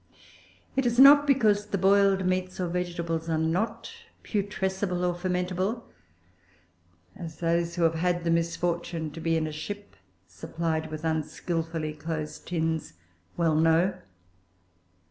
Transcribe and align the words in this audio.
It 0.75 0.87
is 0.87 0.97
not 0.97 1.27
because 1.27 1.67
the 1.67 1.77
boiled 1.77 2.25
meats 2.25 2.59
or 2.59 2.67
vegetables 2.67 3.29
are 3.29 3.37
not 3.37 3.91
putrescible 4.23 5.05
or 5.07 5.13
fermentable, 5.13 5.83
as 7.15 7.37
those 7.37 7.75
who 7.75 7.83
have 7.83 7.93
had 7.93 8.23
the 8.23 8.31
misfortune 8.31 9.11
to 9.11 9.21
be 9.21 9.37
in 9.37 9.45
a 9.45 9.51
ship 9.51 9.95
supplied 10.25 10.89
with 10.89 11.05
unskilfully 11.05 11.93
closed 11.93 12.47
tins 12.47 12.93
well 13.37 13.53
know. 13.53 13.93